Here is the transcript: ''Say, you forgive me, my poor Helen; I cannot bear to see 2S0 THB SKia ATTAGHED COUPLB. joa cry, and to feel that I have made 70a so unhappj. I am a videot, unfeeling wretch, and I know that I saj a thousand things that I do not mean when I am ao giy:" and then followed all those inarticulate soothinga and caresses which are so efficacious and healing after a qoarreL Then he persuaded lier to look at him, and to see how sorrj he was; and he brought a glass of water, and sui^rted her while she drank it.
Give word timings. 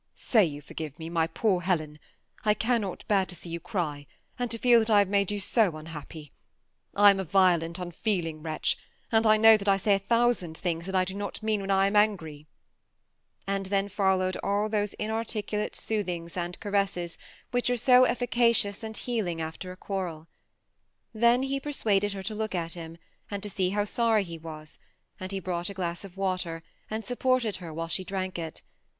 ''Say, 0.33 0.45
you 0.45 0.63
forgive 0.63 0.97
me, 0.97 1.11
my 1.11 1.27
poor 1.27 1.61
Helen; 1.61 1.99
I 2.43 2.55
cannot 2.55 3.07
bear 3.07 3.23
to 3.27 3.35
see 3.35 3.49
2S0 3.49 3.51
THB 3.51 3.53
SKia 3.53 3.53
ATTAGHED 3.53 3.61
COUPLB. 3.61 3.61
joa 3.61 3.71
cry, 3.71 4.07
and 4.39 4.49
to 4.49 4.57
feel 4.57 4.79
that 4.79 4.89
I 4.89 4.97
have 4.97 5.09
made 5.09 5.27
70a 5.27 5.41
so 5.43 5.71
unhappj. 5.73 6.29
I 6.95 7.09
am 7.11 7.19
a 7.19 7.25
videot, 7.25 7.77
unfeeling 7.77 8.41
wretch, 8.41 8.77
and 9.11 9.27
I 9.27 9.37
know 9.37 9.57
that 9.57 9.67
I 9.69 9.77
saj 9.77 9.93
a 9.97 10.03
thousand 10.03 10.57
things 10.57 10.87
that 10.87 10.95
I 10.95 11.05
do 11.05 11.13
not 11.13 11.43
mean 11.43 11.61
when 11.61 11.69
I 11.69 11.85
am 11.85 11.95
ao 11.95 12.15
giy:" 12.15 12.47
and 13.47 13.67
then 13.67 13.87
followed 13.87 14.37
all 14.41 14.69
those 14.69 14.95
inarticulate 14.95 15.73
soothinga 15.73 16.35
and 16.35 16.59
caresses 16.59 17.19
which 17.51 17.69
are 17.69 17.77
so 17.77 18.05
efficacious 18.05 18.81
and 18.81 18.97
healing 18.97 19.39
after 19.39 19.71
a 19.71 19.77
qoarreL 19.77 20.25
Then 21.13 21.43
he 21.43 21.59
persuaded 21.59 22.15
lier 22.15 22.23
to 22.23 22.33
look 22.33 22.55
at 22.55 22.73
him, 22.73 22.97
and 23.29 23.43
to 23.43 23.51
see 23.51 23.69
how 23.69 23.83
sorrj 23.83 24.23
he 24.23 24.39
was; 24.39 24.79
and 25.19 25.31
he 25.31 25.39
brought 25.39 25.69
a 25.69 25.75
glass 25.75 26.03
of 26.03 26.17
water, 26.17 26.63
and 26.89 27.03
sui^rted 27.03 27.57
her 27.57 27.71
while 27.71 27.87
she 27.87 28.03
drank 28.03 28.39
it. 28.39 28.63